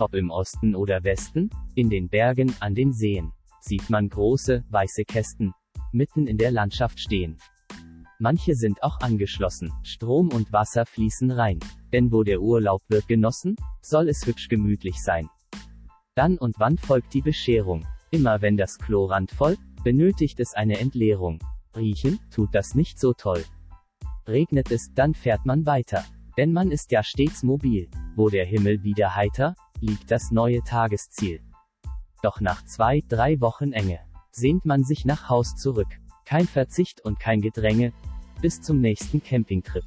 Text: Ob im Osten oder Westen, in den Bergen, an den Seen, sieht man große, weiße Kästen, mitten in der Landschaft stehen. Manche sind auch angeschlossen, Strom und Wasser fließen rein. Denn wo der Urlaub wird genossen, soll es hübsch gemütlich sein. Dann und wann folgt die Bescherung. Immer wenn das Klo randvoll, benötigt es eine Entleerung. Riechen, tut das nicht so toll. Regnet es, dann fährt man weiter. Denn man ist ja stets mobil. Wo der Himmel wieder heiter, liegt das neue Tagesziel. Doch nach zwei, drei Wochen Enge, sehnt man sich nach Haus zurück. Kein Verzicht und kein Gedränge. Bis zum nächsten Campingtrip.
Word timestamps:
Ob 0.00 0.14
im 0.14 0.30
Osten 0.30 0.74
oder 0.74 1.04
Westen, 1.04 1.50
in 1.74 1.90
den 1.90 2.08
Bergen, 2.08 2.54
an 2.60 2.74
den 2.74 2.90
Seen, 2.90 3.32
sieht 3.60 3.90
man 3.90 4.08
große, 4.08 4.64
weiße 4.70 5.04
Kästen, 5.04 5.52
mitten 5.92 6.26
in 6.26 6.38
der 6.38 6.50
Landschaft 6.50 6.98
stehen. 6.98 7.36
Manche 8.18 8.54
sind 8.54 8.82
auch 8.82 9.00
angeschlossen, 9.00 9.70
Strom 9.82 10.30
und 10.32 10.54
Wasser 10.54 10.86
fließen 10.86 11.30
rein. 11.30 11.58
Denn 11.92 12.12
wo 12.12 12.22
der 12.22 12.40
Urlaub 12.40 12.80
wird 12.88 13.08
genossen, 13.08 13.56
soll 13.82 14.08
es 14.08 14.26
hübsch 14.26 14.48
gemütlich 14.48 15.02
sein. 15.02 15.28
Dann 16.14 16.38
und 16.38 16.58
wann 16.58 16.78
folgt 16.78 17.12
die 17.12 17.22
Bescherung. 17.22 17.86
Immer 18.10 18.40
wenn 18.40 18.56
das 18.56 18.78
Klo 18.78 19.04
randvoll, 19.04 19.58
benötigt 19.84 20.40
es 20.40 20.54
eine 20.54 20.78
Entleerung. 20.78 21.40
Riechen, 21.76 22.18
tut 22.30 22.54
das 22.54 22.74
nicht 22.74 22.98
so 22.98 23.12
toll. 23.12 23.44
Regnet 24.26 24.70
es, 24.70 24.94
dann 24.94 25.12
fährt 25.12 25.44
man 25.44 25.66
weiter. 25.66 26.04
Denn 26.38 26.54
man 26.54 26.70
ist 26.70 26.90
ja 26.90 27.02
stets 27.02 27.42
mobil. 27.42 27.90
Wo 28.16 28.30
der 28.30 28.46
Himmel 28.46 28.82
wieder 28.82 29.14
heiter, 29.14 29.54
liegt 29.80 30.10
das 30.10 30.30
neue 30.30 30.62
Tagesziel. 30.62 31.40
Doch 32.22 32.40
nach 32.40 32.64
zwei, 32.64 33.02
drei 33.08 33.40
Wochen 33.40 33.72
Enge, 33.72 34.00
sehnt 34.30 34.64
man 34.64 34.84
sich 34.84 35.04
nach 35.04 35.28
Haus 35.28 35.56
zurück. 35.56 35.88
Kein 36.24 36.46
Verzicht 36.46 37.00
und 37.00 37.18
kein 37.18 37.40
Gedränge. 37.40 37.92
Bis 38.40 38.60
zum 38.60 38.80
nächsten 38.80 39.22
Campingtrip. 39.22 39.84